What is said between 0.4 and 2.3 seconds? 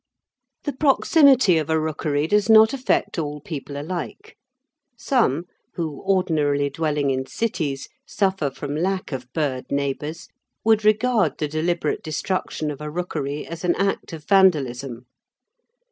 The proximity of a rookery